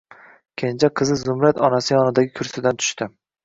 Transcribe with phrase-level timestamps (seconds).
[0.61, 3.13] Kenja qizi Zumrad onasi yonidagi kursidan tushdi.